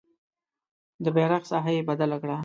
[1.03, 2.37] د بیرغ ساحه یې بدله کړه.